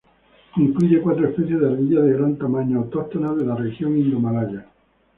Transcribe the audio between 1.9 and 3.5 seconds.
de gran tamaño autóctonas de